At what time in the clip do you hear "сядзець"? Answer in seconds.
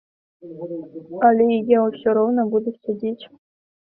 2.79-3.25